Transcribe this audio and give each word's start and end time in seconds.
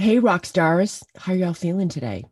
Hey, 0.00 0.20
rock 0.20 0.46
stars. 0.46 1.02
How 1.16 1.32
y'all 1.32 1.54
feeling 1.54 1.88
today? 1.88 2.24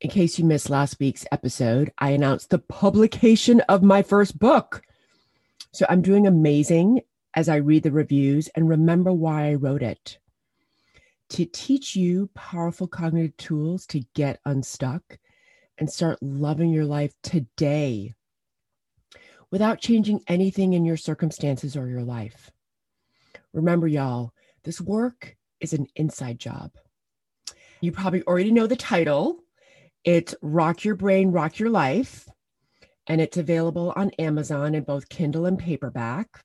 In 0.00 0.08
case 0.08 0.38
you 0.38 0.46
missed 0.46 0.70
last 0.70 0.98
week's 0.98 1.26
episode, 1.30 1.92
I 1.98 2.12
announced 2.12 2.48
the 2.48 2.58
publication 2.58 3.60
of 3.68 3.82
my 3.82 4.00
first 4.00 4.38
book. 4.38 4.80
So 5.72 5.84
I'm 5.90 6.00
doing 6.00 6.26
amazing 6.26 7.02
as 7.34 7.50
I 7.50 7.56
read 7.56 7.82
the 7.82 7.92
reviews 7.92 8.48
and 8.54 8.66
remember 8.66 9.12
why 9.12 9.50
I 9.50 9.54
wrote 9.56 9.82
it. 9.82 10.16
To 11.28 11.44
teach 11.44 11.94
you 11.94 12.30
powerful 12.32 12.88
cognitive 12.88 13.36
tools 13.36 13.84
to 13.88 14.00
get 14.14 14.40
unstuck 14.46 15.18
and 15.76 15.90
start 15.90 16.16
loving 16.22 16.70
your 16.70 16.86
life 16.86 17.12
today 17.22 18.14
without 19.50 19.82
changing 19.82 20.22
anything 20.28 20.72
in 20.72 20.86
your 20.86 20.96
circumstances 20.96 21.76
or 21.76 21.88
your 21.88 22.04
life. 22.04 22.50
Remember, 23.52 23.86
y'all, 23.86 24.32
this 24.64 24.80
work 24.80 25.36
is 25.60 25.72
an 25.72 25.86
inside 25.96 26.38
job. 26.38 26.72
You 27.80 27.92
probably 27.92 28.22
already 28.24 28.52
know 28.52 28.66
the 28.66 28.76
title. 28.76 29.40
It's 30.04 30.34
Rock 30.42 30.84
Your 30.84 30.94
Brain, 30.94 31.30
Rock 31.30 31.58
Your 31.58 31.70
Life, 31.70 32.28
and 33.06 33.20
it's 33.20 33.36
available 33.36 33.92
on 33.96 34.10
Amazon 34.18 34.74
in 34.74 34.84
both 34.84 35.08
Kindle 35.08 35.46
and 35.46 35.58
paperback 35.58 36.44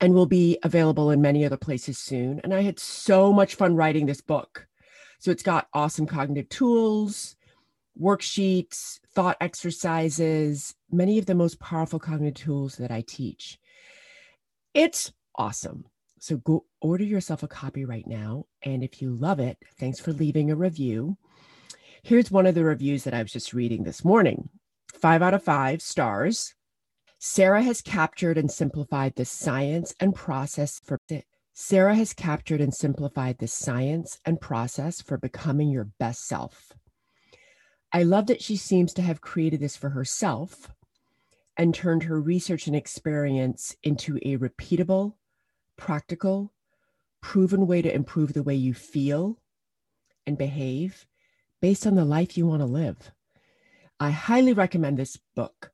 and 0.00 0.14
will 0.14 0.26
be 0.26 0.58
available 0.62 1.10
in 1.10 1.22
many 1.22 1.44
other 1.44 1.56
places 1.56 1.98
soon. 1.98 2.40
And 2.44 2.52
I 2.52 2.62
had 2.62 2.78
so 2.78 3.32
much 3.32 3.54
fun 3.54 3.76
writing 3.76 4.06
this 4.06 4.20
book. 4.20 4.66
So 5.18 5.30
it's 5.30 5.42
got 5.42 5.68
awesome 5.72 6.06
cognitive 6.06 6.48
tools, 6.48 7.36
worksheets, 8.00 9.00
thought 9.14 9.38
exercises, 9.40 10.74
many 10.90 11.18
of 11.18 11.26
the 11.26 11.34
most 11.34 11.58
powerful 11.58 11.98
cognitive 11.98 12.44
tools 12.44 12.76
that 12.76 12.90
I 12.90 13.02
teach. 13.06 13.58
It's 14.74 15.12
awesome. 15.34 15.86
So 16.18 16.38
go 16.38 16.64
order 16.80 17.04
yourself 17.04 17.42
a 17.42 17.48
copy 17.48 17.84
right 17.84 18.06
now. 18.06 18.46
And 18.62 18.82
if 18.82 19.02
you 19.02 19.14
love 19.14 19.38
it, 19.40 19.58
thanks 19.78 20.00
for 20.00 20.12
leaving 20.12 20.50
a 20.50 20.56
review. 20.56 21.16
Here's 22.02 22.30
one 22.30 22.46
of 22.46 22.54
the 22.54 22.64
reviews 22.64 23.04
that 23.04 23.14
I 23.14 23.22
was 23.22 23.32
just 23.32 23.52
reading 23.52 23.82
this 23.82 24.04
morning 24.04 24.48
five 24.94 25.22
out 25.22 25.34
of 25.34 25.42
five 25.42 25.82
stars. 25.82 26.54
Sarah 27.18 27.62
has 27.62 27.82
captured 27.82 28.38
and 28.38 28.50
simplified 28.50 29.14
the 29.16 29.24
science 29.24 29.94
and 30.00 30.14
process 30.14 30.80
for 30.84 31.00
Sarah 31.52 31.94
has 31.94 32.12
captured 32.12 32.60
and 32.60 32.74
simplified 32.74 33.38
the 33.38 33.48
science 33.48 34.20
and 34.26 34.40
process 34.40 35.00
for 35.00 35.16
becoming 35.16 35.70
your 35.70 35.88
best 35.98 36.26
self. 36.26 36.72
I 37.92 38.02
love 38.02 38.26
that 38.26 38.42
she 38.42 38.56
seems 38.56 38.92
to 38.94 39.02
have 39.02 39.22
created 39.22 39.60
this 39.60 39.74
for 39.74 39.88
herself 39.88 40.70
and 41.56 41.74
turned 41.74 42.02
her 42.02 42.20
research 42.20 42.66
and 42.66 42.76
experience 42.76 43.74
into 43.82 44.18
a 44.18 44.36
repeatable, 44.36 45.14
practical, 45.76 46.52
proven 47.20 47.66
way 47.66 47.82
to 47.82 47.94
improve 47.94 48.32
the 48.32 48.42
way 48.42 48.54
you 48.54 48.74
feel 48.74 49.38
and 50.26 50.38
behave 50.38 51.06
based 51.60 51.86
on 51.86 51.94
the 51.94 52.04
life 52.04 52.36
you 52.36 52.46
want 52.46 52.60
to 52.60 52.66
live. 52.66 53.12
I 53.98 54.10
highly 54.10 54.52
recommend 54.52 54.98
this 54.98 55.18
book. 55.34 55.72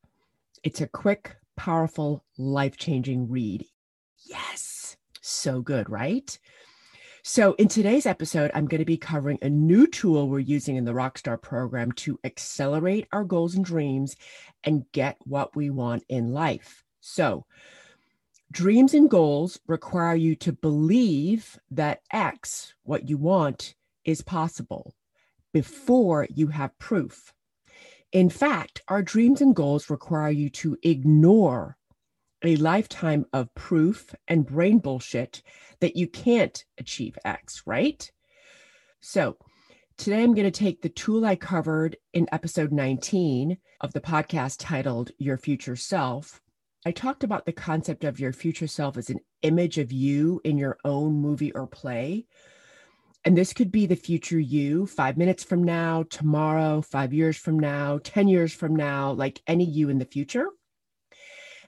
It's 0.63 0.81
a 0.81 0.87
quick, 0.87 1.37
powerful, 1.57 2.25
life 2.39 2.77
changing 2.77 3.29
read. 3.29 3.67
Yes, 4.25 4.97
so 5.21 5.61
good, 5.61 5.91
right? 5.91 6.39
So, 7.25 7.53
in 7.55 7.69
today's 7.69 8.07
episode, 8.07 8.51
I'm 8.53 8.67
going 8.67 8.81
to 8.81 8.85
be 8.85 8.97
covering 8.97 9.39
a 9.43 9.49
new 9.49 9.87
tool 9.87 10.29
we're 10.29 10.41
using 10.41 10.75
in 10.75 10.85
the 10.85 10.93
Rockstar 10.93 11.41
program 11.41 11.93
to 11.93 12.19
accelerate 12.25 13.07
our 13.13 13.23
goals 13.23 13.55
and 13.55 13.65
dreams 13.65 14.17
and 14.65 14.91
get 14.91 15.19
what 15.25 15.55
we 15.55 15.71
want 15.71 16.05
in 16.09 16.33
life. 16.33 16.83
So, 17.01 17.47
Dreams 18.53 18.93
and 18.93 19.09
goals 19.09 19.59
require 19.67 20.15
you 20.15 20.37
to 20.37 20.53
believe 20.53 21.59
that 21.71 22.03
X, 22.13 22.75
what 22.83 23.09
you 23.09 23.17
want, 23.17 23.75
is 24.05 24.21
possible 24.21 24.95
before 25.55 26.27
you 26.29 26.49
have 26.49 26.79
proof. 26.79 27.33
In 28.13 28.29
fact, 28.29 28.83
our 28.89 29.01
dreams 29.01 29.41
and 29.41 29.57
goals 29.57 29.89
require 29.89 30.31
you 30.31 30.51
to 30.51 30.77
ignore 30.83 31.79
a 32.45 32.57
lifetime 32.57 33.25
of 33.33 33.55
proof 33.55 34.15
and 34.29 34.45
brain 34.45 34.81
bullshit 34.81 35.43
that 35.81 35.97
you 35.97 36.07
can't 36.07 36.63
achieve 36.77 37.17
X, 37.25 37.63
right? 37.65 38.13
So, 39.01 39.39
today 39.97 40.23
I'm 40.23 40.35
going 40.35 40.45
to 40.45 40.51
take 40.51 40.83
the 40.83 40.91
tool 40.91 41.25
I 41.25 41.37
covered 41.37 41.97
in 42.13 42.29
episode 42.31 42.71
19 42.71 43.57
of 43.81 43.95
the 43.95 44.01
podcast 44.03 44.57
titled 44.59 45.11
Your 45.17 45.39
Future 45.39 45.77
Self 45.77 46.43
I 46.85 46.91
talked 46.91 47.23
about 47.23 47.47
the 47.47 47.53
concept 47.53 48.03
of 48.03 48.19
your 48.19 48.33
future 48.33 48.67
self 48.67 48.97
as 48.97 49.09
an 49.09 49.21
image 49.43 49.79
of 49.79 49.93
you 49.93 50.41
in 50.43 50.59
your 50.59 50.79
own 50.85 51.15
movie 51.15 51.53
or 51.53 51.69
play. 51.69 52.27
And 53.25 53.39
this 53.39 53.53
could 53.53 53.71
be 53.71 53.87
the 53.87 53.95
future 53.95 54.41
you 54.41 54.87
five 54.87 55.17
minutes 55.17 55.45
from 55.45 55.63
now, 55.63 56.03
tomorrow, 56.11 56.83
five 56.83 57.13
years 57.13 57.37
from 57.37 57.57
now, 57.57 58.01
10 58.03 58.27
years 58.27 58.53
from 58.53 58.75
now, 58.75 59.13
like 59.13 59.41
any 59.47 59.65
you 59.65 59.91
in 59.91 59.99
the 59.99 60.05
future. 60.05 60.47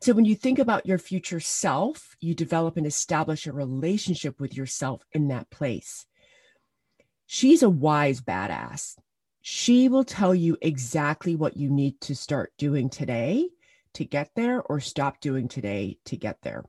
So 0.02 0.12
when 0.14 0.24
you 0.24 0.34
think 0.34 0.58
about 0.58 0.84
your 0.84 0.98
future 0.98 1.38
self, 1.38 2.16
you 2.20 2.34
develop 2.34 2.76
and 2.76 2.86
establish 2.86 3.46
a 3.46 3.52
relationship 3.52 4.40
with 4.40 4.56
yourself 4.56 5.02
in 5.12 5.28
that 5.28 5.48
place. 5.48 6.06
She's 7.26 7.62
a 7.62 7.70
wise 7.70 8.20
badass. 8.20 8.96
She 9.40 9.88
will 9.88 10.04
tell 10.04 10.34
you 10.34 10.58
exactly 10.60 11.36
what 11.36 11.56
you 11.56 11.70
need 11.70 12.00
to 12.02 12.16
start 12.16 12.52
doing 12.58 12.90
today 12.90 13.48
to 13.94 14.04
get 14.04 14.30
there 14.34 14.62
or 14.62 14.80
stop 14.80 15.20
doing 15.20 15.48
today 15.48 15.98
to 16.04 16.16
get 16.16 16.42
there. 16.42 16.64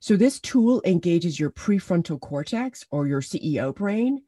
So, 0.00 0.16
this 0.16 0.40
tool 0.40 0.82
engages 0.84 1.38
your 1.38 1.50
prefrontal 1.50 2.20
cortex 2.20 2.84
or 2.90 3.06
your 3.06 3.20
CEO 3.20 3.74
brain 3.74 4.22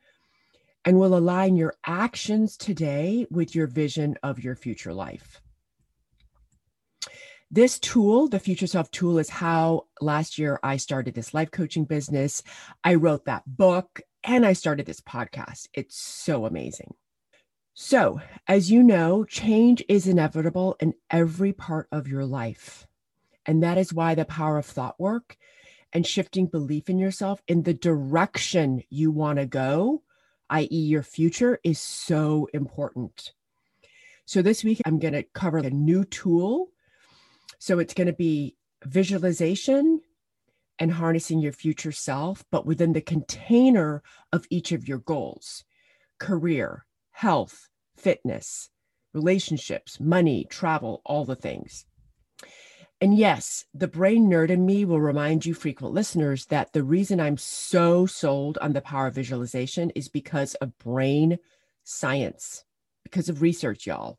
and 0.84 0.98
will 0.98 1.16
align 1.16 1.56
your 1.56 1.74
actions 1.84 2.56
today 2.56 3.26
with 3.30 3.54
your 3.54 3.66
vision 3.66 4.16
of 4.22 4.42
your 4.42 4.54
future 4.54 4.92
life. 4.92 5.40
This 7.50 7.78
tool, 7.78 8.28
the 8.28 8.40
Future 8.40 8.66
Self 8.66 8.90
tool, 8.90 9.18
is 9.18 9.30
how 9.30 9.86
last 10.00 10.38
year 10.38 10.58
I 10.62 10.76
started 10.76 11.14
this 11.14 11.34
life 11.34 11.50
coaching 11.50 11.84
business. 11.84 12.42
I 12.82 12.94
wrote 12.94 13.26
that 13.26 13.44
book 13.46 14.00
and 14.24 14.44
I 14.44 14.54
started 14.54 14.86
this 14.86 15.00
podcast. 15.00 15.68
It's 15.72 15.96
so 15.96 16.46
amazing. 16.46 16.94
So, 17.76 18.20
as 18.46 18.70
you 18.70 18.84
know, 18.84 19.24
change 19.24 19.82
is 19.88 20.06
inevitable 20.06 20.76
in 20.78 20.94
every 21.10 21.52
part 21.52 21.88
of 21.90 22.06
your 22.06 22.24
life. 22.24 22.86
And 23.46 23.64
that 23.64 23.78
is 23.78 23.92
why 23.92 24.14
the 24.14 24.24
power 24.24 24.58
of 24.58 24.64
thought 24.64 24.98
work 25.00 25.36
and 25.92 26.06
shifting 26.06 26.46
belief 26.46 26.88
in 26.88 26.98
yourself 26.98 27.42
in 27.48 27.64
the 27.64 27.74
direction 27.74 28.84
you 28.90 29.10
want 29.10 29.40
to 29.40 29.46
go, 29.46 30.02
i.e., 30.50 30.68
your 30.70 31.02
future, 31.02 31.58
is 31.64 31.80
so 31.80 32.48
important. 32.54 33.32
So, 34.24 34.40
this 34.40 34.62
week 34.62 34.80
I'm 34.86 35.00
going 35.00 35.14
to 35.14 35.24
cover 35.24 35.58
a 35.58 35.68
new 35.68 36.04
tool. 36.04 36.68
So, 37.58 37.80
it's 37.80 37.94
going 37.94 38.06
to 38.06 38.12
be 38.12 38.54
visualization 38.84 40.00
and 40.78 40.92
harnessing 40.92 41.40
your 41.40 41.52
future 41.52 41.92
self, 41.92 42.44
but 42.52 42.66
within 42.66 42.92
the 42.92 43.00
container 43.00 44.04
of 44.32 44.46
each 44.48 44.70
of 44.70 44.86
your 44.86 44.98
goals 44.98 45.64
career, 46.20 46.86
health, 47.14 47.68
fitness, 47.96 48.70
relationships, 49.12 50.00
money, 50.00 50.46
travel, 50.50 51.00
all 51.06 51.24
the 51.24 51.36
things. 51.36 51.86
And 53.00 53.16
yes, 53.16 53.64
the 53.72 53.88
brain 53.88 54.28
nerd 54.28 54.50
in 54.50 54.66
me 54.66 54.84
will 54.84 55.00
remind 55.00 55.46
you, 55.46 55.54
frequent 55.54 55.94
listeners, 55.94 56.46
that 56.46 56.72
the 56.72 56.82
reason 56.82 57.20
I'm 57.20 57.36
so 57.36 58.06
sold 58.06 58.58
on 58.58 58.72
the 58.72 58.80
power 58.80 59.06
of 59.06 59.14
visualization 59.14 59.90
is 59.90 60.08
because 60.08 60.54
of 60.56 60.76
brain 60.78 61.38
science, 61.84 62.64
because 63.04 63.28
of 63.28 63.42
research, 63.42 63.86
y'all. 63.86 64.18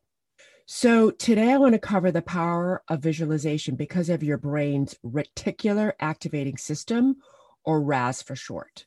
So, 0.65 1.11
today 1.11 1.51
I 1.51 1.57
want 1.57 1.73
to 1.73 1.79
cover 1.79 2.11
the 2.11 2.21
power 2.21 2.81
of 2.87 3.01
visualization 3.01 3.75
because 3.75 4.09
of 4.09 4.23
your 4.23 4.37
brain's 4.37 4.95
reticular 5.05 5.93
activating 5.99 6.57
system, 6.57 7.17
or 7.63 7.81
RAS 7.81 8.21
for 8.21 8.35
short. 8.35 8.85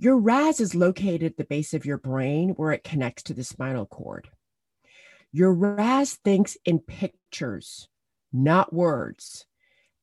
Your 0.00 0.16
RAS 0.16 0.60
is 0.60 0.76
located 0.76 1.24
at 1.24 1.36
the 1.36 1.44
base 1.44 1.74
of 1.74 1.84
your 1.84 1.98
brain 1.98 2.50
where 2.50 2.70
it 2.70 2.84
connects 2.84 3.24
to 3.24 3.34
the 3.34 3.42
spinal 3.42 3.84
cord. 3.84 4.28
Your 5.32 5.52
RAS 5.52 6.14
thinks 6.14 6.56
in 6.64 6.78
pictures, 6.78 7.88
not 8.32 8.72
words. 8.72 9.44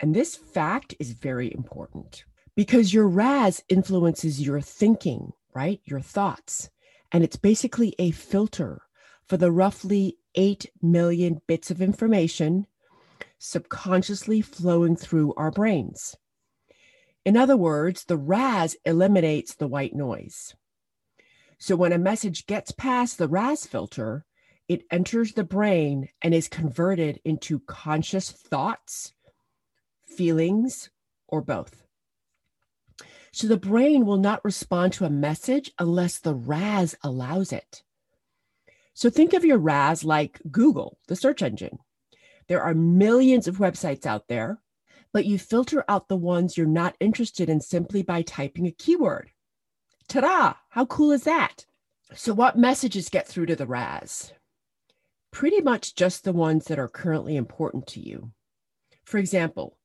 And 0.01 0.13
this 0.13 0.36
fact 0.36 0.95
is 1.00 1.13
very 1.13 1.53
important 1.53 2.25
because 2.57 2.94
your 2.94 3.07
RAS 3.07 3.63
influences 3.69 4.45
your 4.45 4.59
thinking, 4.59 5.31
right? 5.53 5.80
Your 5.86 6.01
thoughts. 6.01 6.69
And 7.13 7.24
it's 7.24 7.38
basically 7.38 7.95
a 7.97 8.12
filter 8.12 8.81
for 9.30 9.38
the 9.38 9.51
roughly 9.51 10.18
8 10.36 10.69
million 10.81 11.42
bits 11.47 11.71
of 11.71 11.81
information 11.81 12.68
subconsciously 13.39 14.42
flowing 14.42 14.97
through 14.97 15.33
our 15.36 15.51
brains. 15.51 16.18
In 17.25 17.36
other 17.36 17.57
words, 17.57 18.06
the 18.06 18.18
RAS 18.18 18.77
eliminates 18.86 19.56
the 19.56 19.68
white 19.68 19.95
noise. 19.95 20.56
So 21.57 21.75
when 21.75 21.92
a 21.92 21.98
message 21.98 22.45
gets 22.45 22.72
past 22.72 23.18
the 23.18 23.27
RAS 23.27 23.66
filter, 23.66 24.25
it 24.68 24.86
enters 24.92 25.33
the 25.33 25.44
brain 25.44 26.10
and 26.22 26.33
is 26.33 26.48
converted 26.48 27.19
into 27.25 27.60
conscious 27.62 28.31
thoughts, 28.31 29.13
feelings, 30.06 30.92
or 31.27 31.42
both. 31.42 31.83
So 33.31 33.48
the 33.48 33.57
brain 33.57 34.06
will 34.06 34.18
not 34.18 34.45
respond 34.45 34.94
to 34.94 35.06
a 35.06 35.10
message 35.10 35.71
unless 35.80 36.19
the 36.19 36.36
RAS 36.36 36.95
allows 37.04 37.51
it. 37.51 37.83
So 38.94 39.10
think 39.10 39.33
of 39.33 39.44
your 39.44 39.57
RAS 39.57 40.04
like 40.06 40.39
Google, 40.51 41.00
the 41.07 41.16
search 41.16 41.42
engine. 41.42 41.80
There 42.48 42.62
are 42.62 42.74
millions 42.74 43.48
of 43.48 43.57
websites 43.57 44.06
out 44.06 44.28
there, 44.28 44.62
but 45.15 45.25
you 45.25 45.39
filter 45.39 45.85
out 45.88 46.09
the 46.09 46.17
ones 46.17 46.57
you're 46.57 46.67
not 46.67 46.97
interested 47.00 47.47
in 47.47 47.62
simply 47.62 48.03
by 48.03 48.21
typing 48.21 48.67
a 48.67 48.71
keyword. 48.71 49.29
Ta 50.09 50.19
da! 50.19 50.53
How 50.71 50.85
cool 50.88 51.13
is 51.13 51.23
that? 51.23 51.65
So, 52.13 52.33
what 52.33 52.57
messages 52.57 53.07
get 53.07 53.25
through 53.25 53.45
to 53.45 53.56
the 53.56 53.65
RAS? 53.65 54.33
Pretty 55.31 55.62
much 55.62 55.95
just 55.95 56.25
the 56.25 56.33
ones 56.33 56.65
that 56.65 56.79
are 56.79 56.89
currently 56.89 57.38
important 57.38 57.88
to 57.88 58.01
you. 58.01 58.33
For 59.06 59.17
example, 59.17 59.77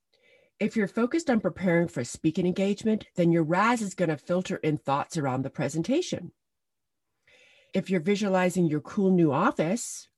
if 0.59 0.75
you're 0.75 0.89
focused 0.89 1.31
on 1.31 1.39
preparing 1.39 1.87
for 1.87 2.01
a 2.01 2.05
speaking 2.05 2.45
engagement, 2.45 3.07
then 3.15 3.31
your 3.31 3.45
RAS 3.45 3.83
is 3.83 3.95
going 3.95 4.09
to 4.09 4.17
filter 4.17 4.57
in 4.57 4.79
thoughts 4.79 5.17
around 5.17 5.43
the 5.43 5.51
presentation 5.51 6.33
if 7.73 7.89
you're 7.89 8.01
visualizing 8.01 8.67
your 8.67 8.81
cool 8.81 9.13
new 9.13 9.31
office 9.31 10.09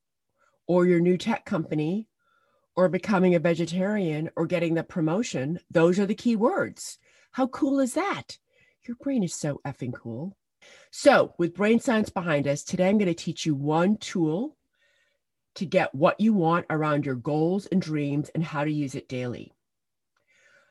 or 0.66 0.86
your 0.86 1.00
new 1.00 1.18
tech 1.18 1.44
company 1.44 2.08
or 2.76 2.88
becoming 2.88 3.34
a 3.34 3.38
vegetarian 3.38 4.30
or 4.36 4.46
getting 4.46 4.74
the 4.74 4.82
promotion, 4.82 5.58
those 5.70 5.98
are 5.98 6.06
the 6.06 6.14
key 6.14 6.36
words. 6.36 6.98
How 7.32 7.46
cool 7.48 7.80
is 7.80 7.94
that? 7.94 8.38
Your 8.86 8.96
brain 8.96 9.22
is 9.22 9.34
so 9.34 9.60
effing 9.64 9.92
cool. 9.92 10.36
So, 10.90 11.34
with 11.38 11.54
brain 11.54 11.80
science 11.80 12.10
behind 12.10 12.46
us, 12.46 12.62
today 12.62 12.88
I'm 12.88 12.98
going 12.98 13.06
to 13.06 13.14
teach 13.14 13.44
you 13.44 13.54
one 13.54 13.96
tool 13.96 14.56
to 15.56 15.66
get 15.66 15.94
what 15.94 16.18
you 16.20 16.32
want 16.32 16.66
around 16.70 17.04
your 17.04 17.14
goals 17.14 17.66
and 17.66 17.82
dreams 17.82 18.30
and 18.34 18.44
how 18.44 18.64
to 18.64 18.72
use 18.72 18.94
it 18.94 19.08
daily. 19.08 19.52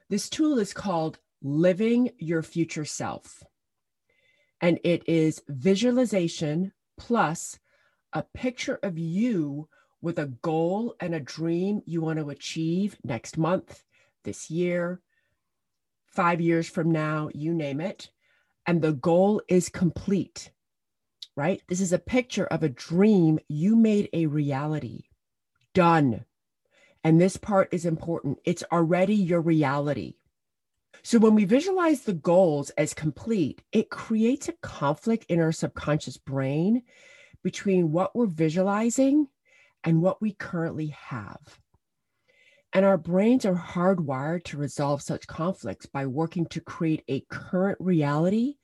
This 0.09 0.29
tool 0.29 0.59
is 0.59 0.73
called 0.73 1.19
Living 1.41 2.11
Your 2.17 2.41
Future 2.41 2.85
Self 2.85 3.43
and 4.61 4.79
it 4.83 5.03
is 5.07 5.41
visualization 5.49 6.71
plus 6.97 7.59
a 8.13 8.21
picture 8.21 8.79
of 8.83 8.97
you 8.97 9.67
with 10.01 10.19
a 10.19 10.27
goal 10.41 10.95
and 10.99 11.13
a 11.13 11.19
dream 11.19 11.81
you 11.85 12.01
want 12.01 12.19
to 12.19 12.29
achieve 12.29 12.97
next 13.03 13.37
month, 13.37 13.83
this 14.23 14.49
year, 14.49 15.01
five 16.07 16.41
years 16.41 16.67
from 16.67 16.91
now, 16.91 17.29
you 17.33 17.53
name 17.53 17.79
it. 17.79 18.09
And 18.65 18.81
the 18.81 18.93
goal 18.93 19.41
is 19.47 19.69
complete, 19.69 20.51
right? 21.35 21.61
This 21.67 21.81
is 21.81 21.93
a 21.93 21.99
picture 21.99 22.45
of 22.45 22.63
a 22.63 22.69
dream 22.69 23.39
you 23.47 23.75
made 23.75 24.09
a 24.13 24.27
reality. 24.27 25.05
Done. 25.73 26.25
And 27.03 27.19
this 27.19 27.37
part 27.37 27.73
is 27.73 27.85
important. 27.85 28.39
It's 28.45 28.63
already 28.71 29.15
your 29.15 29.41
reality. 29.41 30.15
So 31.03 31.17
when 31.17 31.33
we 31.33 31.45
visualize 31.45 32.01
the 32.01 32.13
goals 32.13 32.69
as 32.71 32.93
complete, 32.93 33.63
it 33.71 33.89
creates 33.89 34.49
a 34.49 34.53
conflict 34.61 35.25
in 35.29 35.39
our 35.39 35.51
subconscious 35.51 36.17
brain 36.17 36.83
between 37.43 37.91
what 37.91 38.15
we're 38.15 38.27
visualizing 38.27 39.27
and 39.83 40.01
what 40.01 40.21
we 40.21 40.33
currently 40.33 40.87
have. 40.87 41.59
And 42.73 42.85
our 42.85 42.97
brains 42.97 43.45
are 43.45 43.55
hardwired 43.55 44.43
to 44.45 44.57
resolve 44.57 45.01
such 45.01 45.27
conflicts 45.27 45.85
by 45.85 46.05
working 46.05 46.45
to 46.47 46.61
create 46.61 47.03
a 47.07 47.25
current 47.29 47.77
reality 47.81 48.55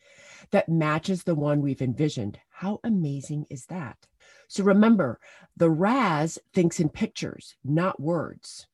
that 0.52 0.70
matches 0.70 1.24
the 1.24 1.36
one 1.36 1.62
we've 1.62 1.82
envisioned. 1.82 2.40
How 2.50 2.80
amazing 2.84 3.46
is 3.50 3.66
that? 3.66 3.98
So 4.48 4.64
remember, 4.64 5.20
the 5.58 5.70
RAS 5.70 6.40
thinks 6.54 6.80
in 6.80 6.90
pictures, 6.90 7.56
not 7.66 8.00
words. 8.00 8.68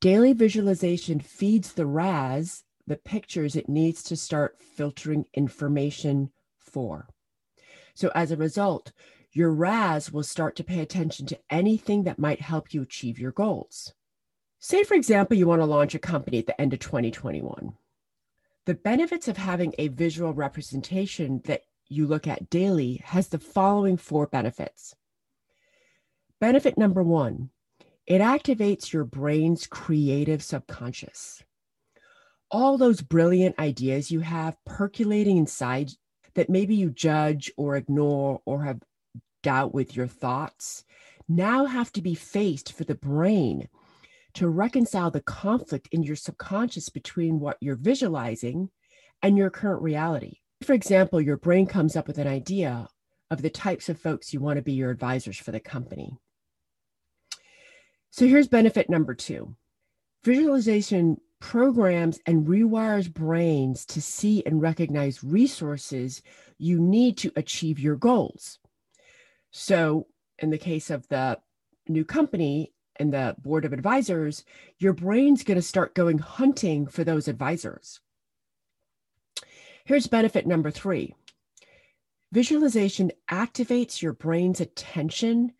Daily 0.00 0.34
visualization 0.34 1.20
feeds 1.20 1.72
the 1.72 1.86
RAS 1.86 2.62
the 2.86 2.96
pictures 2.96 3.56
it 3.56 3.68
needs 3.68 4.02
to 4.04 4.16
start 4.16 4.60
filtering 4.60 5.26
information 5.34 6.30
for. 6.58 7.08
So, 7.94 8.10
as 8.14 8.30
a 8.30 8.36
result, 8.36 8.92
your 9.36 9.52
RAS 9.52 10.10
will 10.10 10.22
start 10.22 10.56
to 10.56 10.64
pay 10.64 10.80
attention 10.80 11.26
to 11.26 11.38
anything 11.50 12.04
that 12.04 12.18
might 12.18 12.40
help 12.40 12.72
you 12.72 12.80
achieve 12.80 13.18
your 13.18 13.32
goals. 13.32 13.92
Say, 14.60 14.82
for 14.82 14.94
example, 14.94 15.36
you 15.36 15.46
want 15.46 15.60
to 15.60 15.66
launch 15.66 15.94
a 15.94 15.98
company 15.98 16.38
at 16.38 16.46
the 16.46 16.58
end 16.58 16.72
of 16.72 16.78
2021. 16.78 17.74
The 18.64 18.74
benefits 18.74 19.28
of 19.28 19.36
having 19.36 19.74
a 19.76 19.88
visual 19.88 20.32
representation 20.32 21.42
that 21.44 21.64
you 21.86 22.06
look 22.06 22.26
at 22.26 22.48
daily 22.48 23.02
has 23.04 23.28
the 23.28 23.38
following 23.38 23.98
four 23.98 24.26
benefits. 24.26 24.94
Benefit 26.40 26.78
number 26.78 27.02
one 27.02 27.50
it 28.06 28.22
activates 28.22 28.90
your 28.90 29.04
brain's 29.04 29.66
creative 29.66 30.42
subconscious. 30.42 31.44
All 32.50 32.78
those 32.78 33.02
brilliant 33.02 33.58
ideas 33.58 34.10
you 34.10 34.20
have 34.20 34.56
percolating 34.64 35.36
inside 35.36 35.90
that 36.36 36.48
maybe 36.48 36.74
you 36.74 36.88
judge 36.88 37.52
or 37.58 37.76
ignore 37.76 38.40
or 38.46 38.62
have 38.62 38.80
doubt 39.46 39.72
with 39.72 39.94
your 39.94 40.08
thoughts 40.08 40.84
now 41.28 41.66
have 41.66 41.92
to 41.92 42.02
be 42.02 42.16
faced 42.16 42.72
for 42.72 42.82
the 42.82 42.96
brain 42.96 43.68
to 44.34 44.48
reconcile 44.48 45.08
the 45.08 45.20
conflict 45.20 45.88
in 45.92 46.02
your 46.02 46.16
subconscious 46.16 46.88
between 46.88 47.38
what 47.38 47.56
you're 47.60 47.76
visualizing 47.76 48.68
and 49.22 49.38
your 49.38 49.48
current 49.48 49.80
reality. 49.82 50.38
For 50.64 50.72
example, 50.72 51.20
your 51.20 51.36
brain 51.36 51.64
comes 51.66 51.94
up 51.94 52.08
with 52.08 52.18
an 52.18 52.26
idea 52.26 52.88
of 53.30 53.40
the 53.40 53.48
types 53.48 53.88
of 53.88 54.00
folks 54.00 54.34
you 54.34 54.40
want 54.40 54.56
to 54.56 54.62
be 54.62 54.72
your 54.72 54.90
advisors 54.90 55.38
for 55.38 55.52
the 55.52 55.60
company. 55.60 56.18
So 58.10 58.26
here's 58.26 58.48
benefit 58.48 58.90
number 58.90 59.14
two 59.14 59.54
visualization 60.24 61.20
programs 61.38 62.18
and 62.26 62.48
rewires 62.48 63.12
brains 63.12 63.86
to 63.86 64.02
see 64.02 64.42
and 64.44 64.60
recognize 64.60 65.22
resources 65.22 66.20
you 66.58 66.80
need 66.80 67.16
to 67.18 67.30
achieve 67.36 67.78
your 67.78 67.94
goals. 67.94 68.58
So, 69.58 70.06
in 70.38 70.50
the 70.50 70.58
case 70.58 70.90
of 70.90 71.08
the 71.08 71.40
new 71.88 72.04
company 72.04 72.74
and 72.96 73.10
the 73.10 73.36
board 73.38 73.64
of 73.64 73.72
advisors, 73.72 74.44
your 74.78 74.92
brain's 74.92 75.44
going 75.44 75.56
to 75.56 75.62
start 75.62 75.94
going 75.94 76.18
hunting 76.18 76.86
for 76.86 77.04
those 77.04 77.26
advisors. 77.26 78.00
Here's 79.86 80.08
benefit 80.08 80.46
number 80.46 80.70
three 80.70 81.14
visualization 82.32 83.12
activates 83.30 84.02
your 84.02 84.12
brain's 84.12 84.60
attention 84.60 85.52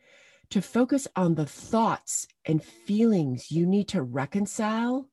to 0.50 0.60
focus 0.60 1.08
on 1.16 1.34
the 1.34 1.46
thoughts 1.46 2.28
and 2.44 2.62
feelings 2.62 3.50
you 3.50 3.64
need 3.64 3.88
to 3.88 4.02
reconcile 4.02 5.08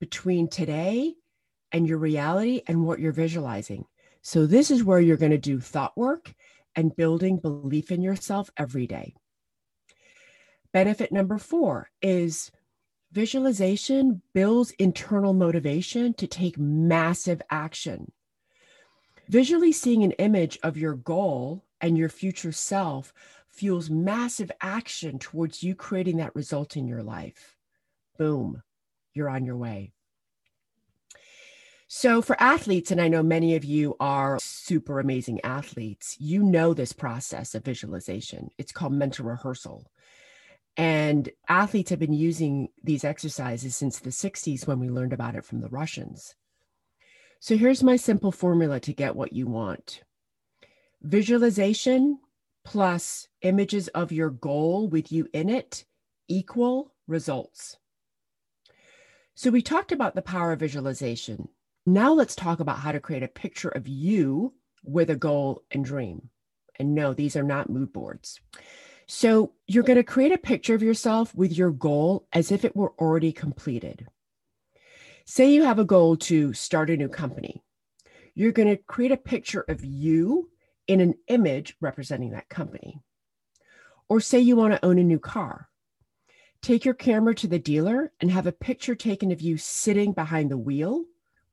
between 0.00 0.48
today 0.48 1.14
and 1.70 1.86
your 1.86 1.98
reality 1.98 2.62
and 2.66 2.84
what 2.84 2.98
you're 2.98 3.12
visualizing. 3.12 3.84
So, 4.22 4.44
this 4.44 4.72
is 4.72 4.82
where 4.82 4.98
you're 4.98 5.16
going 5.16 5.30
to 5.30 5.38
do 5.38 5.60
thought 5.60 5.96
work 5.96 6.34
and 6.76 6.94
building 6.94 7.38
belief 7.38 7.90
in 7.90 8.02
yourself 8.02 8.50
every 8.56 8.86
day. 8.86 9.14
Benefit 10.72 11.10
number 11.10 11.38
four 11.38 11.90
is 12.02 12.50
visualization 13.10 14.20
builds 14.34 14.72
internal 14.72 15.32
motivation 15.32 16.12
to 16.14 16.26
take 16.26 16.58
massive 16.58 17.40
action. 17.50 18.12
Visually 19.28 19.72
seeing 19.72 20.04
an 20.04 20.12
image 20.12 20.58
of 20.62 20.76
your 20.76 20.94
goal 20.94 21.64
and 21.80 21.96
your 21.96 22.10
future 22.10 22.52
self 22.52 23.12
fuels 23.48 23.88
massive 23.88 24.52
action 24.60 25.18
towards 25.18 25.62
you 25.62 25.74
creating 25.74 26.18
that 26.18 26.36
result 26.36 26.76
in 26.76 26.86
your 26.86 27.02
life. 27.02 27.56
Boom, 28.18 28.62
you're 29.14 29.30
on 29.30 29.46
your 29.46 29.56
way. 29.56 29.92
So, 31.88 32.20
for 32.20 32.40
athletes, 32.42 32.90
and 32.90 33.00
I 33.00 33.06
know 33.06 33.22
many 33.22 33.54
of 33.54 33.64
you 33.64 33.94
are 34.00 34.38
super 34.40 34.98
amazing 34.98 35.40
athletes, 35.44 36.16
you 36.18 36.42
know 36.42 36.74
this 36.74 36.92
process 36.92 37.54
of 37.54 37.64
visualization. 37.64 38.50
It's 38.58 38.72
called 38.72 38.92
mental 38.92 39.24
rehearsal. 39.24 39.86
And 40.76 41.30
athletes 41.48 41.90
have 41.90 42.00
been 42.00 42.12
using 42.12 42.68
these 42.82 43.04
exercises 43.04 43.76
since 43.76 44.00
the 44.00 44.10
60s 44.10 44.66
when 44.66 44.80
we 44.80 44.90
learned 44.90 45.12
about 45.12 45.36
it 45.36 45.44
from 45.44 45.60
the 45.60 45.68
Russians. 45.68 46.34
So, 47.38 47.56
here's 47.56 47.84
my 47.84 47.94
simple 47.94 48.32
formula 48.32 48.80
to 48.80 48.92
get 48.92 49.14
what 49.14 49.32
you 49.32 49.46
want 49.46 50.02
visualization 51.02 52.18
plus 52.64 53.28
images 53.42 53.86
of 53.88 54.10
your 54.10 54.30
goal 54.30 54.88
with 54.88 55.12
you 55.12 55.28
in 55.32 55.48
it 55.48 55.84
equal 56.26 56.94
results. 57.06 57.76
So, 59.36 59.50
we 59.50 59.62
talked 59.62 59.92
about 59.92 60.16
the 60.16 60.22
power 60.22 60.50
of 60.50 60.58
visualization. 60.58 61.48
Now 61.88 62.12
let's 62.12 62.34
talk 62.34 62.58
about 62.58 62.80
how 62.80 62.90
to 62.90 62.98
create 62.98 63.22
a 63.22 63.28
picture 63.28 63.68
of 63.68 63.86
you 63.86 64.52
with 64.82 65.08
a 65.08 65.14
goal 65.14 65.62
and 65.70 65.84
dream. 65.84 66.30
And 66.80 66.96
no, 66.96 67.14
these 67.14 67.36
are 67.36 67.44
not 67.44 67.70
mood 67.70 67.92
boards. 67.92 68.40
So 69.06 69.52
you're 69.68 69.84
going 69.84 69.96
to 69.96 70.02
create 70.02 70.32
a 70.32 70.38
picture 70.38 70.74
of 70.74 70.82
yourself 70.82 71.32
with 71.32 71.56
your 71.56 71.70
goal 71.70 72.26
as 72.32 72.50
if 72.50 72.64
it 72.64 72.74
were 72.74 72.92
already 72.98 73.32
completed. 73.32 74.08
Say 75.26 75.52
you 75.52 75.62
have 75.62 75.78
a 75.78 75.84
goal 75.84 76.16
to 76.16 76.52
start 76.52 76.90
a 76.90 76.96
new 76.96 77.08
company. 77.08 77.62
You're 78.34 78.52
going 78.52 78.68
to 78.68 78.76
create 78.76 79.12
a 79.12 79.16
picture 79.16 79.64
of 79.68 79.84
you 79.84 80.50
in 80.88 81.00
an 81.00 81.14
image 81.28 81.76
representing 81.80 82.30
that 82.30 82.48
company. 82.48 83.00
Or 84.08 84.20
say 84.20 84.40
you 84.40 84.56
want 84.56 84.72
to 84.72 84.84
own 84.84 84.98
a 84.98 85.04
new 85.04 85.20
car. 85.20 85.68
Take 86.62 86.84
your 86.84 86.94
camera 86.94 87.34
to 87.36 87.46
the 87.46 87.60
dealer 87.60 88.12
and 88.20 88.30
have 88.32 88.48
a 88.48 88.52
picture 88.52 88.96
taken 88.96 89.30
of 89.30 89.40
you 89.40 89.56
sitting 89.56 90.12
behind 90.12 90.50
the 90.50 90.58
wheel 90.58 91.04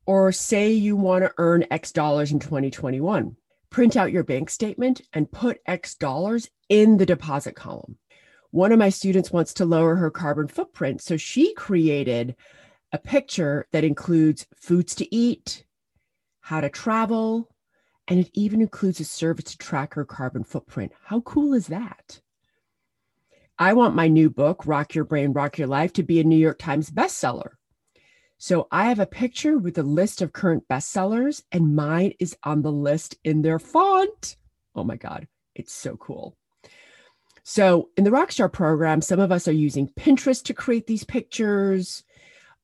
or 0.06 0.32
say 0.32 0.70
you 0.72 0.96
want 0.96 1.24
to 1.24 1.32
earn 1.38 1.66
X 1.70 1.92
dollars 1.92 2.32
in 2.32 2.38
2021. 2.38 3.36
Print 3.70 3.96
out 3.96 4.12
your 4.12 4.24
bank 4.24 4.50
statement 4.50 5.00
and 5.12 5.30
put 5.30 5.60
X 5.66 5.94
dollars 5.94 6.48
in 6.68 6.96
the 6.96 7.06
deposit 7.06 7.56
column. 7.56 7.96
One 8.50 8.70
of 8.70 8.78
my 8.78 8.88
students 8.88 9.32
wants 9.32 9.52
to 9.54 9.64
lower 9.64 9.96
her 9.96 10.10
carbon 10.10 10.46
footprint. 10.46 11.02
So 11.02 11.16
she 11.16 11.54
created 11.54 12.36
a 12.92 12.98
picture 12.98 13.66
that 13.72 13.82
includes 13.82 14.46
foods 14.54 14.94
to 14.96 15.14
eat, 15.14 15.64
how 16.40 16.60
to 16.60 16.68
travel, 16.68 17.50
and 18.06 18.20
it 18.20 18.30
even 18.34 18.60
includes 18.60 19.00
a 19.00 19.04
service 19.04 19.46
to 19.46 19.58
track 19.58 19.94
her 19.94 20.04
carbon 20.04 20.44
footprint. 20.44 20.92
How 21.04 21.20
cool 21.22 21.54
is 21.54 21.66
that? 21.66 22.20
I 23.58 23.72
want 23.72 23.94
my 23.94 24.08
new 24.08 24.30
book, 24.30 24.66
Rock 24.66 24.94
Your 24.94 25.04
Brain, 25.04 25.32
Rock 25.32 25.58
Your 25.58 25.68
Life, 25.68 25.92
to 25.94 26.02
be 26.02 26.20
a 26.20 26.24
New 26.24 26.36
York 26.36 26.58
Times 26.58 26.90
bestseller. 26.90 27.52
So 28.38 28.68
I 28.70 28.86
have 28.86 28.98
a 28.98 29.06
picture 29.06 29.58
with 29.58 29.78
a 29.78 29.82
list 29.82 30.20
of 30.20 30.32
current 30.32 30.68
bestsellers, 30.68 31.42
and 31.52 31.76
mine 31.76 32.12
is 32.18 32.36
on 32.42 32.62
the 32.62 32.72
list 32.72 33.16
in 33.24 33.42
their 33.42 33.58
font. 33.58 34.36
Oh 34.74 34.84
my 34.84 34.96
God, 34.96 35.28
it's 35.54 35.72
so 35.72 35.96
cool. 35.96 36.36
So 37.44 37.90
in 37.96 38.04
the 38.04 38.10
Rockstar 38.10 38.52
program, 38.52 39.02
some 39.02 39.20
of 39.20 39.30
us 39.30 39.46
are 39.46 39.52
using 39.52 39.88
Pinterest 39.88 40.42
to 40.44 40.54
create 40.54 40.86
these 40.86 41.04
pictures. 41.04 42.02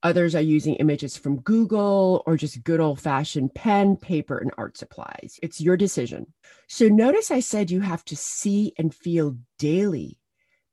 Others 0.03 0.35
are 0.35 0.41
using 0.41 0.77
images 0.77 1.19
from 1.19 1.41
Google 1.41 2.23
or 2.27 2.39
just 2.39 2.65
good 2.65 2.81
old 2.81 2.99
fashioned 2.99 3.55
pen, 3.55 3.97
paper, 3.97 4.39
and 4.39 4.51
art 4.57 4.79
supplies. 4.79 5.39
It's 5.43 5.61
your 5.61 5.77
decision. 5.77 6.33
So 6.69 6.89
notice 6.89 7.31
I 7.31 7.41
said 7.41 7.71
you 7.71 7.81
have 7.81 8.05
to 8.07 8.17
see 8.17 8.73
and 8.79 8.95
feel 8.95 9.37
daily 9.59 10.19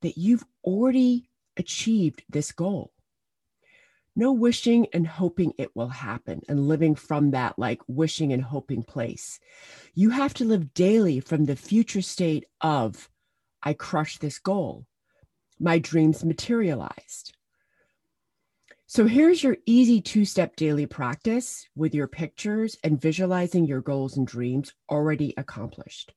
that 0.00 0.16
you've 0.16 0.44
already 0.64 1.28
achieved 1.58 2.22
this 2.30 2.52
goal 2.52 2.92
no 4.18 4.32
wishing 4.32 4.88
and 4.92 5.06
hoping 5.06 5.52
it 5.58 5.74
will 5.76 5.88
happen 5.88 6.42
and 6.48 6.66
living 6.66 6.96
from 6.96 7.30
that 7.30 7.56
like 7.56 7.80
wishing 7.86 8.32
and 8.32 8.42
hoping 8.42 8.82
place. 8.82 9.38
You 9.94 10.10
have 10.10 10.34
to 10.34 10.44
live 10.44 10.74
daily 10.74 11.20
from 11.20 11.44
the 11.44 11.54
future 11.54 12.02
state 12.02 12.44
of, 12.60 13.08
I 13.62 13.74
crushed 13.74 14.20
this 14.20 14.40
goal. 14.40 14.86
My 15.60 15.78
dreams 15.78 16.24
materialized. 16.24 17.36
So 18.86 19.06
here's 19.06 19.40
your 19.40 19.56
easy 19.66 20.00
two 20.00 20.24
step 20.24 20.56
daily 20.56 20.86
practice 20.86 21.68
with 21.76 21.94
your 21.94 22.08
pictures 22.08 22.76
and 22.82 23.00
visualizing 23.00 23.66
your 23.66 23.82
goals 23.82 24.16
and 24.16 24.26
dreams 24.26 24.72
already 24.90 25.32
accomplished. 25.36 26.12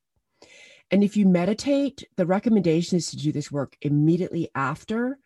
And 0.90 1.04
if 1.04 1.16
you 1.16 1.28
meditate, 1.28 2.04
the 2.18 2.26
recommendation 2.26 2.98
is 2.98 3.12
to 3.12 3.18
do 3.18 3.32
this 3.32 3.52
work 3.52 3.78
immediately 3.82 4.50
after 4.56 5.20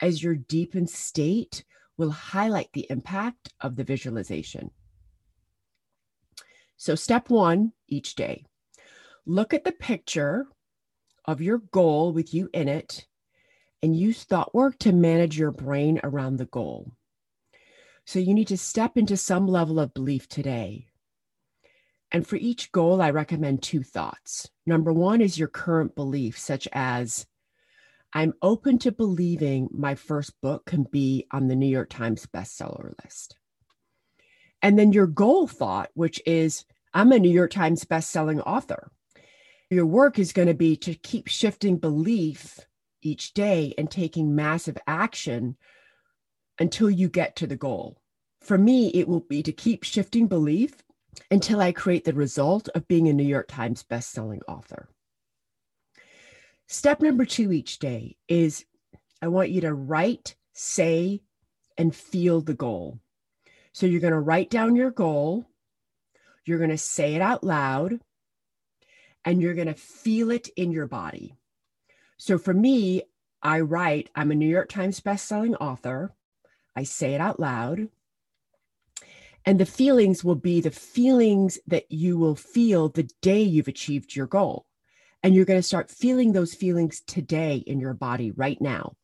as 0.00 0.22
your 0.22 0.36
deepened 0.36 0.88
state 0.88 1.64
will 1.96 2.10
highlight 2.10 2.72
the 2.72 2.86
impact 2.90 3.52
of 3.60 3.76
the 3.76 3.84
visualization. 3.84 4.70
So, 6.76 6.94
step 6.94 7.30
one 7.30 7.72
each 7.88 8.14
day 8.14 8.44
look 9.24 9.54
at 9.54 9.64
the 9.64 9.72
picture 9.72 10.46
of 11.24 11.40
your 11.40 11.58
goal 11.58 12.12
with 12.12 12.34
you 12.34 12.48
in 12.52 12.68
it 12.68 13.06
and 13.82 13.96
use 13.96 14.24
thought 14.24 14.54
work 14.54 14.78
to 14.80 14.92
manage 14.92 15.38
your 15.38 15.52
brain 15.52 16.00
around 16.02 16.36
the 16.36 16.46
goal. 16.46 16.92
So, 18.04 18.18
you 18.18 18.34
need 18.34 18.48
to 18.48 18.58
step 18.58 18.96
into 18.96 19.16
some 19.16 19.46
level 19.46 19.78
of 19.78 19.94
belief 19.94 20.28
today. 20.28 20.88
And 22.10 22.26
for 22.26 22.36
each 22.36 22.72
goal, 22.72 23.00
I 23.00 23.10
recommend 23.10 23.62
two 23.62 23.82
thoughts. 23.82 24.50
Number 24.66 24.92
one 24.92 25.20
is 25.20 25.38
your 25.38 25.48
current 25.48 25.94
belief, 25.94 26.38
such 26.38 26.68
as, 26.72 27.26
I'm 28.14 28.34
open 28.42 28.78
to 28.80 28.92
believing 28.92 29.68
my 29.72 29.94
first 29.94 30.40
book 30.40 30.66
can 30.66 30.84
be 30.84 31.26
on 31.30 31.48
the 31.48 31.56
New 31.56 31.66
York 31.66 31.88
Times 31.88 32.26
bestseller 32.26 32.92
list. 33.02 33.36
And 34.60 34.78
then 34.78 34.92
your 34.92 35.06
goal 35.06 35.46
thought, 35.46 35.90
which 35.94 36.20
is, 36.26 36.64
I'm 36.92 37.12
a 37.12 37.18
New 37.18 37.30
York 37.30 37.50
Times 37.50 37.84
bestselling 37.84 38.42
author. 38.46 38.90
Your 39.70 39.86
work 39.86 40.18
is 40.18 40.32
going 40.32 40.48
to 40.48 40.54
be 40.54 40.76
to 40.76 40.94
keep 40.94 41.28
shifting 41.28 41.78
belief 41.78 42.60
each 43.00 43.32
day 43.32 43.74
and 43.78 43.90
taking 43.90 44.34
massive 44.34 44.76
action 44.86 45.56
until 46.58 46.90
you 46.90 47.08
get 47.08 47.36
to 47.36 47.46
the 47.46 47.56
goal. 47.56 47.98
For 48.42 48.58
me, 48.58 48.88
it 48.88 49.08
will 49.08 49.20
be 49.20 49.42
to 49.42 49.52
keep 49.52 49.84
shifting 49.84 50.26
belief 50.26 50.82
until 51.30 51.60
I 51.60 51.72
create 51.72 52.04
the 52.04 52.12
result 52.12 52.68
of 52.74 52.88
being 52.88 53.08
a 53.08 53.12
New 53.12 53.24
York 53.24 53.48
Times 53.48 53.82
bestselling 53.82 54.40
author. 54.46 54.88
Step 56.72 57.02
number 57.02 57.26
two 57.26 57.52
each 57.52 57.78
day 57.80 58.16
is 58.28 58.64
I 59.20 59.28
want 59.28 59.50
you 59.50 59.60
to 59.60 59.74
write, 59.74 60.36
say, 60.54 61.20
and 61.76 61.94
feel 61.94 62.40
the 62.40 62.54
goal. 62.54 62.98
So 63.74 63.84
you're 63.84 64.00
going 64.00 64.14
to 64.14 64.18
write 64.18 64.48
down 64.48 64.74
your 64.74 64.90
goal, 64.90 65.44
you're 66.46 66.56
going 66.56 66.70
to 66.70 66.78
say 66.78 67.14
it 67.14 67.20
out 67.20 67.44
loud, 67.44 68.00
and 69.22 69.42
you're 69.42 69.52
going 69.52 69.66
to 69.66 69.74
feel 69.74 70.30
it 70.30 70.48
in 70.56 70.72
your 70.72 70.86
body. 70.86 71.34
So 72.16 72.38
for 72.38 72.54
me, 72.54 73.02
I 73.42 73.60
write, 73.60 74.08
I'm 74.14 74.30
a 74.30 74.34
New 74.34 74.48
York 74.48 74.70
Times 74.70 74.98
bestselling 74.98 75.60
author. 75.60 76.14
I 76.74 76.84
say 76.84 77.12
it 77.12 77.20
out 77.20 77.38
loud. 77.38 77.90
And 79.44 79.60
the 79.60 79.66
feelings 79.66 80.24
will 80.24 80.36
be 80.36 80.62
the 80.62 80.70
feelings 80.70 81.58
that 81.66 81.92
you 81.92 82.16
will 82.16 82.34
feel 82.34 82.88
the 82.88 83.10
day 83.20 83.42
you've 83.42 83.68
achieved 83.68 84.16
your 84.16 84.26
goal. 84.26 84.64
And 85.22 85.34
you're 85.34 85.44
going 85.44 85.58
to 85.58 85.66
start 85.66 85.90
feeling 85.90 86.32
those 86.32 86.54
feelings 86.54 87.00
today 87.00 87.56
in 87.66 87.78
your 87.78 87.94
body 87.94 88.32
right 88.32 88.60
now. 88.60 88.96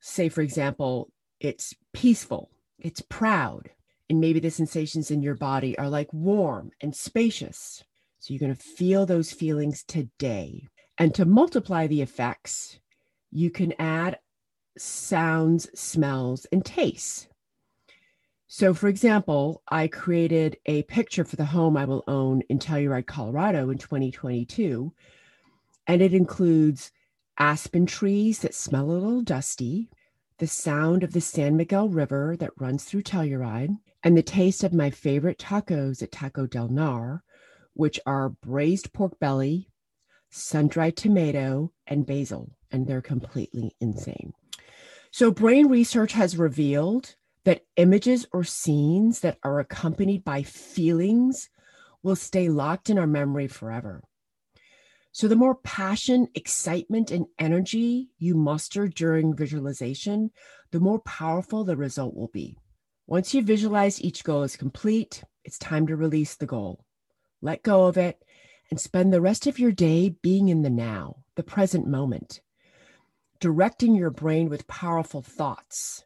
Say, 0.00 0.28
for 0.28 0.42
example, 0.42 1.10
it's 1.40 1.74
peaceful, 1.92 2.50
it's 2.78 3.00
proud, 3.00 3.70
and 4.10 4.20
maybe 4.20 4.40
the 4.40 4.50
sensations 4.50 5.10
in 5.10 5.22
your 5.22 5.36
body 5.36 5.78
are 5.78 5.88
like 5.88 6.12
warm 6.12 6.70
and 6.80 6.94
spacious. 6.94 7.82
So 8.18 8.34
you're 8.34 8.40
going 8.40 8.54
to 8.54 8.62
feel 8.62 9.06
those 9.06 9.32
feelings 9.32 9.82
today. 9.84 10.68
And 10.98 11.14
to 11.14 11.24
multiply 11.24 11.86
the 11.86 12.02
effects, 12.02 12.78
you 13.30 13.50
can 13.50 13.72
add 13.78 14.18
sounds, 14.76 15.68
smells, 15.78 16.46
and 16.52 16.64
tastes. 16.64 17.26
So, 18.52 18.74
for 18.74 18.88
example, 18.88 19.62
I 19.68 19.86
created 19.86 20.56
a 20.66 20.82
picture 20.82 21.24
for 21.24 21.36
the 21.36 21.44
home 21.44 21.76
I 21.76 21.84
will 21.84 22.02
own 22.08 22.40
in 22.48 22.58
Telluride, 22.58 23.06
Colorado 23.06 23.70
in 23.70 23.78
2022. 23.78 24.92
And 25.86 26.02
it 26.02 26.12
includes 26.12 26.90
aspen 27.38 27.86
trees 27.86 28.40
that 28.40 28.56
smell 28.56 28.86
a 28.86 28.90
little 28.90 29.22
dusty, 29.22 29.88
the 30.38 30.48
sound 30.48 31.04
of 31.04 31.12
the 31.12 31.20
San 31.20 31.56
Miguel 31.56 31.88
River 31.90 32.36
that 32.40 32.50
runs 32.58 32.82
through 32.82 33.04
Telluride, 33.04 33.76
and 34.02 34.16
the 34.16 34.22
taste 34.22 34.64
of 34.64 34.74
my 34.74 34.90
favorite 34.90 35.38
tacos 35.38 36.02
at 36.02 36.10
Taco 36.10 36.48
Del 36.48 36.70
Gnar, 36.70 37.20
which 37.74 38.00
are 38.04 38.30
braised 38.30 38.92
pork 38.92 39.16
belly, 39.20 39.70
sun 40.28 40.66
dried 40.66 40.96
tomato, 40.96 41.72
and 41.86 42.04
basil. 42.04 42.50
And 42.72 42.88
they're 42.88 43.00
completely 43.00 43.76
insane. 43.80 44.32
So, 45.12 45.30
brain 45.30 45.68
research 45.68 46.14
has 46.14 46.36
revealed 46.36 47.14
that 47.44 47.64
images 47.76 48.26
or 48.32 48.44
scenes 48.44 49.20
that 49.20 49.38
are 49.42 49.60
accompanied 49.60 50.24
by 50.24 50.42
feelings 50.42 51.48
will 52.02 52.16
stay 52.16 52.48
locked 52.48 52.90
in 52.90 52.98
our 52.98 53.06
memory 53.06 53.48
forever. 53.48 54.02
So, 55.12 55.26
the 55.26 55.36
more 55.36 55.56
passion, 55.56 56.28
excitement, 56.34 57.10
and 57.10 57.26
energy 57.38 58.10
you 58.18 58.36
muster 58.36 58.86
during 58.86 59.34
visualization, 59.34 60.30
the 60.70 60.80
more 60.80 61.00
powerful 61.00 61.64
the 61.64 61.76
result 61.76 62.14
will 62.14 62.28
be. 62.28 62.56
Once 63.08 63.34
you 63.34 63.42
visualize 63.42 64.00
each 64.00 64.22
goal 64.22 64.44
is 64.44 64.56
complete, 64.56 65.24
it's 65.44 65.58
time 65.58 65.88
to 65.88 65.96
release 65.96 66.36
the 66.36 66.46
goal. 66.46 66.84
Let 67.42 67.64
go 67.64 67.86
of 67.86 67.96
it 67.96 68.22
and 68.70 68.80
spend 68.80 69.12
the 69.12 69.20
rest 69.20 69.48
of 69.48 69.58
your 69.58 69.72
day 69.72 70.10
being 70.10 70.48
in 70.48 70.62
the 70.62 70.70
now, 70.70 71.16
the 71.34 71.42
present 71.42 71.88
moment, 71.88 72.40
directing 73.40 73.96
your 73.96 74.10
brain 74.10 74.48
with 74.48 74.68
powerful 74.68 75.22
thoughts 75.22 76.04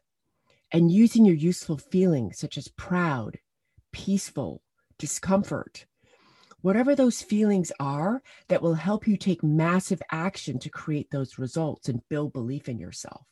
and 0.75 0.91
using 0.91 1.23
your 1.23 1.35
useful 1.35 1.77
feelings 1.77 2.37
such 2.37 2.57
as 2.57 2.67
proud, 2.67 3.39
peaceful, 3.93 4.61
discomfort, 4.99 5.85
whatever 6.59 6.93
those 6.93 7.21
feelings 7.21 7.71
are 7.79 8.21
that 8.49 8.61
will 8.61 8.73
help 8.73 9.07
you 9.07 9.15
take 9.15 9.41
massive 9.41 10.01
action 10.11 10.59
to 10.59 10.69
create 10.69 11.09
those 11.11 11.39
results 11.39 11.87
and 11.87 12.05
build 12.09 12.33
belief 12.33 12.67
in 12.67 12.77
yourself. 12.77 13.25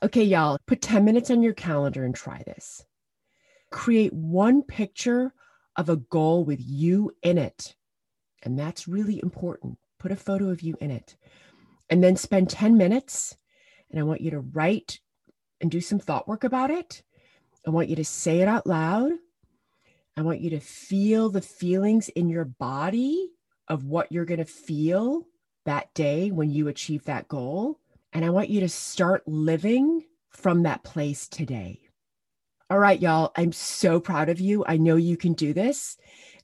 Okay, 0.00 0.22
y'all, 0.22 0.58
put 0.64 0.80
10 0.80 1.04
minutes 1.04 1.28
on 1.28 1.42
your 1.42 1.54
calendar 1.54 2.04
and 2.04 2.14
try 2.14 2.40
this. 2.46 2.84
Create 3.72 4.12
one 4.12 4.62
picture 4.62 5.34
of 5.74 5.88
a 5.88 5.96
goal 5.96 6.44
with 6.44 6.60
you 6.60 7.10
in 7.24 7.36
it. 7.36 7.74
And 8.44 8.56
that's 8.56 8.86
really 8.86 9.18
important. 9.24 9.76
Put 9.98 10.12
a 10.12 10.16
photo 10.16 10.50
of 10.50 10.62
you 10.62 10.76
in 10.80 10.92
it. 10.92 11.16
And 11.90 12.00
then 12.00 12.14
spend 12.14 12.48
10 12.48 12.76
minutes. 12.76 13.36
And 13.90 13.98
I 13.98 14.04
want 14.04 14.20
you 14.20 14.30
to 14.30 14.38
write 14.38 15.00
and 15.62 15.70
do 15.70 15.80
some 15.80 15.98
thought 15.98 16.28
work 16.28 16.44
about 16.44 16.70
it. 16.70 17.02
I 17.66 17.70
want 17.70 17.88
you 17.88 17.96
to 17.96 18.04
say 18.04 18.40
it 18.40 18.48
out 18.48 18.66
loud. 18.66 19.12
I 20.16 20.22
want 20.22 20.40
you 20.40 20.50
to 20.50 20.60
feel 20.60 21.30
the 21.30 21.40
feelings 21.40 22.10
in 22.10 22.28
your 22.28 22.44
body 22.44 23.30
of 23.68 23.86
what 23.86 24.12
you're 24.12 24.26
going 24.26 24.38
to 24.40 24.44
feel 24.44 25.22
that 25.64 25.94
day 25.94 26.30
when 26.30 26.50
you 26.50 26.68
achieve 26.68 27.04
that 27.04 27.28
goal. 27.28 27.78
And 28.12 28.24
I 28.24 28.30
want 28.30 28.50
you 28.50 28.60
to 28.60 28.68
start 28.68 29.26
living 29.26 30.04
from 30.28 30.64
that 30.64 30.82
place 30.82 31.28
today. 31.28 31.80
All 32.68 32.78
right, 32.78 33.00
y'all, 33.00 33.32
I'm 33.36 33.52
so 33.52 34.00
proud 34.00 34.28
of 34.28 34.40
you. 34.40 34.64
I 34.66 34.76
know 34.76 34.96
you 34.96 35.16
can 35.16 35.34
do 35.34 35.54
this. 35.54 35.96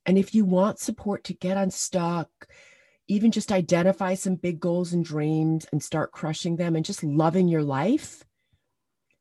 And 0.06 0.16
if 0.16 0.34
you 0.34 0.44
want 0.44 0.78
support 0.78 1.24
to 1.24 1.34
get 1.34 1.56
unstuck, 1.56 2.28
even 3.08 3.30
just 3.30 3.50
identify 3.50 4.14
some 4.14 4.36
big 4.36 4.60
goals 4.60 4.92
and 4.92 5.04
dreams 5.04 5.66
and 5.72 5.82
start 5.82 6.12
crushing 6.12 6.56
them 6.56 6.76
and 6.76 6.84
just 6.84 7.02
loving 7.02 7.48
your 7.48 7.62
life, 7.62 8.24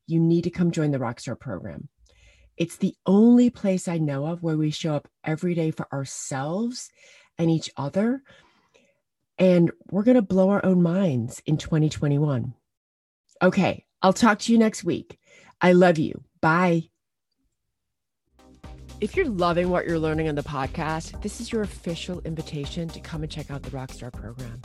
you 0.08 0.20
need 0.20 0.46
to 0.46 0.50
come 0.50 0.72
join 0.72 0.92
the 0.92 0.98
Rockstar 0.98 1.40
program. 1.40 1.90
It's 2.56 2.78
the 2.78 2.96
only 3.06 3.50
place 3.50 3.88
I 3.88 4.00
know 4.00 4.26
of 4.26 4.42
where 4.42 4.58
we 4.58 4.72
show 4.72 4.96
up 4.96 5.08
every 5.24 5.54
day 5.54 5.70
for 5.70 5.88
ourselves 5.94 6.90
and 7.38 7.52
each 7.52 7.70
other 7.78 8.24
and 9.38 9.72
we're 9.92 10.04
going 10.04 10.16
to 10.16 10.22
blow 10.22 10.50
our 10.50 10.66
own 10.66 10.82
minds 10.82 11.42
in 11.46 11.58
2021. 11.58 12.54
Okay, 13.42 13.86
I'll 14.02 14.14
talk 14.14 14.40
to 14.40 14.52
you 14.52 14.58
next 14.58 14.84
week. 14.84 15.20
I 15.62 15.74
love 15.74 15.98
you. 15.98 16.24
Bye. 16.42 16.90
If 19.00 19.16
you're 19.16 19.30
loving 19.30 19.70
what 19.70 19.86
you're 19.86 20.00
learning 20.00 20.28
on 20.28 20.36
the 20.36 20.42
podcast, 20.42 21.22
this 21.22 21.40
is 21.40 21.52
your 21.52 21.62
official 21.62 22.20
invitation 22.22 22.88
to 22.90 23.00
come 23.00 23.22
and 23.22 23.32
check 23.32 23.52
out 23.52 23.62
the 23.62 23.70
Rockstar 23.70 24.12
program. 24.12 24.62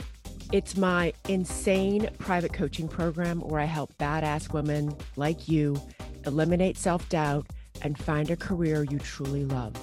It's 0.53 0.77
my 0.77 1.13
insane 1.27 2.11
private 2.19 2.53
coaching 2.53 2.87
program 2.87 3.39
where 3.39 3.59
I 3.59 3.65
help 3.65 3.91
badass 3.97 4.53
women 4.53 4.95
like 5.15 5.47
you 5.47 5.81
eliminate 6.27 6.77
self 6.77 7.09
doubt 7.09 7.47
and 7.81 7.97
find 7.97 8.29
a 8.29 8.35
career 8.35 8.83
you 8.83 8.99
truly 8.99 9.45
love. 9.45 9.73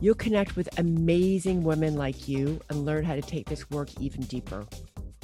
You'll 0.00 0.14
connect 0.14 0.56
with 0.56 0.70
amazing 0.78 1.64
women 1.64 1.96
like 1.96 2.26
you 2.26 2.62
and 2.70 2.86
learn 2.86 3.04
how 3.04 3.14
to 3.14 3.20
take 3.20 3.46
this 3.46 3.68
work 3.68 3.90
even 4.00 4.22
deeper. 4.22 4.64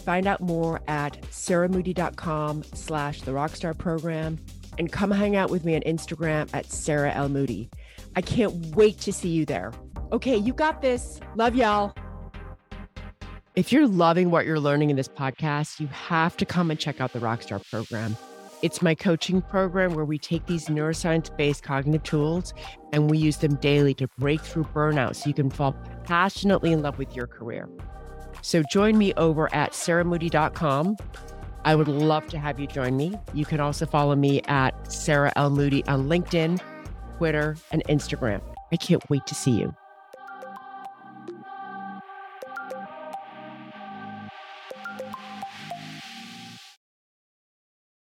Find 0.04 0.26
out 0.26 0.42
more 0.42 0.82
at 0.86 1.22
sarahmoody.com 1.30 2.62
slash 2.74 3.22
the 3.22 3.30
rockstar 3.30 3.76
program 3.76 4.38
and 4.78 4.92
come 4.92 5.10
hang 5.10 5.36
out 5.36 5.48
with 5.48 5.64
me 5.64 5.74
on 5.74 5.80
Instagram 5.84 6.50
at 6.52 6.66
Sarah 6.66 7.12
L. 7.14 7.30
Moody. 7.30 7.70
I 8.14 8.20
can't 8.20 8.52
wait 8.76 9.00
to 9.00 9.12
see 9.14 9.30
you 9.30 9.46
there. 9.46 9.72
Okay, 10.12 10.36
you 10.36 10.52
got 10.52 10.82
this. 10.82 11.18
Love 11.34 11.56
y'all. 11.56 11.94
If 13.56 13.72
you're 13.72 13.86
loving 13.86 14.30
what 14.30 14.44
you're 14.44 14.60
learning 14.60 14.90
in 14.90 14.96
this 14.96 15.08
podcast, 15.08 15.80
you 15.80 15.86
have 15.86 16.36
to 16.36 16.44
come 16.44 16.70
and 16.70 16.78
check 16.78 17.00
out 17.00 17.14
the 17.14 17.20
Rockstar 17.20 17.66
program. 17.70 18.14
It's 18.60 18.82
my 18.82 18.94
coaching 18.94 19.40
program 19.40 19.94
where 19.94 20.04
we 20.04 20.18
take 20.18 20.44
these 20.44 20.66
neuroscience 20.66 21.34
based 21.34 21.62
cognitive 21.62 22.02
tools 22.02 22.52
and 22.92 23.10
we 23.10 23.16
use 23.16 23.38
them 23.38 23.54
daily 23.54 23.94
to 23.94 24.08
break 24.18 24.42
through 24.42 24.64
burnout 24.74 25.16
so 25.16 25.28
you 25.28 25.34
can 25.34 25.48
fall 25.48 25.74
passionately 26.04 26.70
in 26.70 26.82
love 26.82 26.98
with 26.98 27.16
your 27.16 27.26
career. 27.26 27.66
So 28.42 28.62
join 28.70 28.98
me 28.98 29.14
over 29.14 29.52
at 29.54 29.72
sarahmoody.com. 29.72 30.98
I 31.64 31.74
would 31.74 31.88
love 31.88 32.26
to 32.26 32.38
have 32.38 32.60
you 32.60 32.66
join 32.66 32.94
me. 32.94 33.14
You 33.32 33.46
can 33.46 33.60
also 33.60 33.86
follow 33.86 34.16
me 34.16 34.42
at 34.48 34.92
Sarah 34.92 35.32
L. 35.34 35.48
Moody 35.48 35.82
on 35.86 36.10
LinkedIn, 36.10 36.60
Twitter, 37.16 37.56
and 37.70 37.82
Instagram. 37.88 38.42
I 38.70 38.76
can't 38.76 39.08
wait 39.08 39.26
to 39.26 39.34
see 39.34 39.52
you. 39.52 39.74